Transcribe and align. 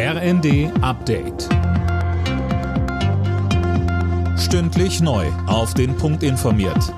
RND 0.00 0.70
Update. 0.80 1.48
Stündlich 4.38 5.00
neu. 5.00 5.26
Auf 5.48 5.74
den 5.74 5.96
Punkt 5.96 6.22
informiert. 6.22 6.94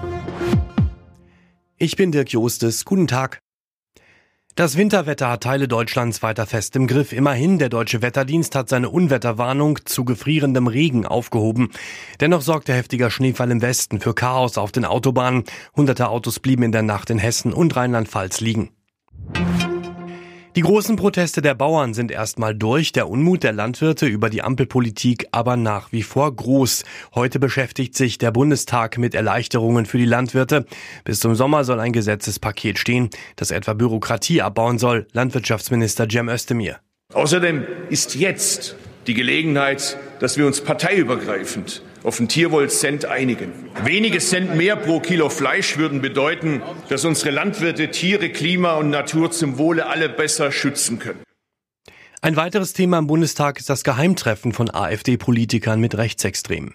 Ich 1.79 1.97
bin 1.97 2.13
Dirk 2.13 2.31
Jostes. 2.31 2.85
Guten 2.85 3.07
Tag. 3.07 3.41
Das 4.55 4.77
Winterwetter 4.77 5.31
hat 5.31 5.45
Teile 5.45 5.67
Deutschlands 5.67 6.23
weiter 6.23 6.45
fest 6.45 6.77
im 6.77 6.87
Griff. 6.87 7.15
Immerhin, 7.15 7.59
der 7.59 7.71
deutsche 7.71 8.03
Wetterdienst 8.03 8.55
hat 8.55 8.69
seine 8.69 8.91
Unwetterwarnung 8.91 9.79
zu 9.87 10.05
gefrierendem 10.05 10.67
Regen 10.67 11.07
aufgehoben. 11.07 11.71
Dennoch 12.21 12.43
sorgte 12.43 12.75
heftiger 12.75 13.11
Schneefall 13.11 13.51
im 13.51 13.63
Westen 13.63 14.01
für 14.01 14.15
Chaos 14.15 14.59
auf 14.59 14.73
den 14.73 14.85
Autobahnen. 14.85 15.45
Hunderte 15.75 16.11
Autos 16.11 16.39
blieben 16.39 16.65
in 16.65 16.73
der 16.73 16.83
Nacht 16.83 17.09
in 17.09 17.19
Hessen 17.19 17.55
und 17.55 17.75
Rheinland-Pfalz 17.77 18.43
liegen. 18.43 18.73
Die 20.57 20.63
großen 20.63 20.97
Proteste 20.97 21.43
der 21.43 21.55
Bauern 21.55 21.95
sind 21.95 22.11
erstmal 22.11 22.57
durch, 22.57 22.91
der 22.91 23.09
Unmut 23.09 23.45
der 23.45 23.53
Landwirte 23.53 24.07
über 24.07 24.29
die 24.29 24.43
Ampelpolitik 24.43 25.29
aber 25.31 25.57
nach 25.57 25.93
wie 25.93 26.03
vor 26.03 26.35
groß. 26.35 26.83
Heute 27.15 27.39
beschäftigt 27.39 27.95
sich 27.95 28.19
der 28.19 28.33
Bundestag 28.33 28.99
mit 28.99 29.15
Erleichterungen 29.15 29.87
für 29.87 29.99
die 29.99 30.07
Landwirte. 30.07 30.67
Bis 31.05 31.21
zum 31.21 31.37
Sommer 31.37 31.63
soll 31.63 31.79
ein 31.79 31.93
Gesetzespaket 31.93 32.81
stehen, 32.81 33.11
das 33.37 33.53
etwa 33.53 33.75
Bürokratie 33.75 34.43
abbauen 34.43 34.81
soll, 34.81 35.07
Landwirtschaftsminister 35.13 36.09
Cem 36.11 36.29
Özdemir. 36.29 36.81
Außerdem 37.13 37.65
ist 37.89 38.17
jetzt 38.17 38.75
die 39.07 39.15
Gelegenheit, 39.15 39.99
dass 40.21 40.37
wir 40.37 40.47
uns 40.47 40.61
parteiübergreifend 40.61 41.83
auf 42.05 42.19
den 42.19 42.29
Tierwohl-Cent 42.29 43.07
einigen. 43.07 43.53
Wenige 43.85 44.19
Cent 44.19 44.55
mehr 44.55 44.77
pro 44.77 45.01
Kilo 45.01 45.29
Fleisch 45.29 45.77
würden 45.77 46.01
bedeuten, 46.01 46.63
dass 46.89 47.05
unsere 47.05 47.31
Landwirte 47.31 47.91
Tiere, 47.91 48.31
Klima 48.31 48.75
und 48.75 48.91
Natur 48.91 49.31
zum 49.33 49.59
Wohle 49.59 49.87
alle 49.87 50.09
besser 50.09 50.53
schützen 50.53 50.99
können. 50.99 51.21
Ein 52.23 52.37
weiteres 52.37 52.75
Thema 52.75 52.99
im 52.99 53.07
Bundestag 53.07 53.59
ist 53.59 53.71
das 53.71 53.83
Geheimtreffen 53.83 54.53
von 54.53 54.71
AfD-Politikern 54.71 55.81
mit 55.81 55.97
Rechtsextremen. 55.97 56.75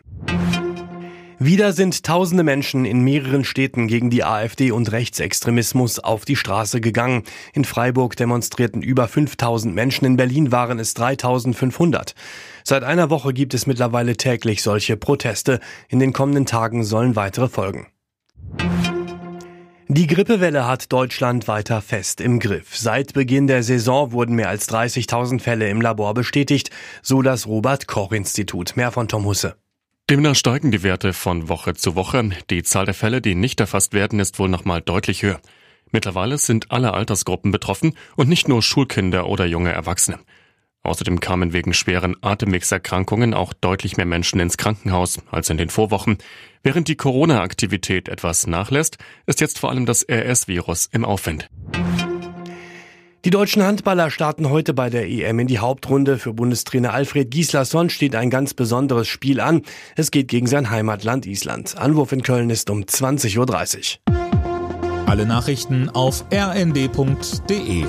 Wieder 1.37 1.73
sind 1.73 2.03
tausende 2.03 2.43
Menschen 2.43 2.85
in 2.85 3.01
mehreren 3.01 3.43
Städten 3.43 3.87
gegen 3.87 4.09
die 4.09 4.23
AfD 4.23 4.71
und 4.71 4.91
Rechtsextremismus 4.93 5.99
auf 5.99 6.23
die 6.23 6.37
Straße 6.37 6.79
gegangen. 6.79 7.23
In 7.53 7.65
Freiburg 7.65 8.15
demonstrierten 8.15 8.81
über 8.81 9.09
5000 9.09 9.75
Menschen, 9.75 10.05
in 10.05 10.15
Berlin 10.15 10.53
waren 10.53 10.79
es 10.79 10.93
3500. 10.93 12.15
Seit 12.63 12.83
einer 12.83 13.09
Woche 13.09 13.33
gibt 13.33 13.53
es 13.53 13.67
mittlerweile 13.67 14.15
täglich 14.15 14.63
solche 14.63 14.95
Proteste. 14.95 15.59
In 15.89 15.99
den 15.99 16.13
kommenden 16.13 16.45
Tagen 16.45 16.85
sollen 16.85 17.17
weitere 17.17 17.49
folgen. 17.49 17.87
Die 19.89 20.07
Grippewelle 20.07 20.65
hat 20.65 20.91
Deutschland 20.91 21.49
weiter 21.49 21.81
fest 21.81 22.21
im 22.21 22.39
Griff. 22.39 22.77
Seit 22.77 23.13
Beginn 23.13 23.47
der 23.47 23.61
Saison 23.61 24.13
wurden 24.13 24.35
mehr 24.35 24.49
als 24.49 24.69
30.000 24.69 25.41
Fälle 25.41 25.69
im 25.69 25.81
Labor 25.81 26.13
bestätigt, 26.13 26.69
so 27.01 27.21
das 27.21 27.45
Robert 27.45 27.87
Koch 27.87 28.13
Institut. 28.13 28.77
Mehr 28.77 28.91
von 28.91 29.07
Tom 29.09 29.25
Husse. 29.25 29.57
Demnach 30.07 30.35
steigen 30.35 30.69
die 30.69 30.83
Werte 30.83 31.13
von 31.13 31.49
Woche 31.49 31.73
zu 31.73 31.95
Woche. 31.95 32.29
Die 32.51 32.61
Zahl 32.61 32.85
der 32.85 32.93
Fälle, 32.93 33.21
die 33.21 33.33
nicht 33.33 33.59
erfasst 33.59 33.93
werden, 33.93 34.19
ist 34.19 34.37
wohl 34.37 34.49
nochmal 34.49 34.79
deutlich 34.79 35.23
höher. 35.23 35.41
Mittlerweile 35.91 36.37
sind 36.37 36.69
alle 36.69 36.93
Altersgruppen 36.93 37.51
betroffen 37.51 37.97
und 38.15 38.29
nicht 38.29 38.47
nur 38.47 38.61
Schulkinder 38.61 39.25
oder 39.25 39.47
junge 39.47 39.71
Erwachsene. 39.71 40.19
Außerdem 40.83 41.19
kamen 41.19 41.53
wegen 41.53 41.73
schweren 41.73 42.15
Atemwegserkrankungen 42.21 43.33
auch 43.33 43.51
deutlich 43.53 43.97
mehr 43.97 44.05
Menschen 44.05 44.39
ins 44.39 44.57
Krankenhaus 44.57 45.17
als 45.31 45.49
in 45.49 45.57
den 45.57 45.69
Vorwochen. 45.69 46.19
Während 46.61 46.87
die 46.87 46.97
Corona-Aktivität 46.97 48.07
etwas 48.07 48.45
nachlässt, 48.45 48.99
ist 49.25 49.41
jetzt 49.41 49.57
vor 49.57 49.71
allem 49.71 49.87
das 49.87 50.07
RS-Virus 50.07 50.87
im 50.91 51.03
Aufwind. 51.03 51.49
Die 53.25 53.31
deutschen 53.31 53.63
Handballer 53.63 54.11
starten 54.11 54.51
heute 54.51 54.75
bei 54.75 54.91
der 54.91 55.09
EM 55.09 55.39
in 55.39 55.47
die 55.47 55.57
Hauptrunde. 55.57 56.19
Für 56.19 56.31
Bundestrainer 56.31 56.93
Alfred 56.93 57.31
Gislason 57.31 57.89
steht 57.89 58.13
ein 58.13 58.29
ganz 58.29 58.53
besonderes 58.53 59.07
Spiel 59.07 59.39
an. 59.39 59.63
Es 59.95 60.11
geht 60.11 60.27
gegen 60.27 60.45
sein 60.45 60.69
Heimatland 60.69 61.25
Island. 61.25 61.75
Anwurf 61.75 62.11
in 62.11 62.21
Köln 62.21 62.51
ist 62.51 62.69
um 62.69 62.83
20.30 62.83 63.97
Uhr. 63.97 65.07
Alle 65.07 65.25
Nachrichten 65.25 65.89
auf 65.89 66.23
rnd.de 66.31 67.85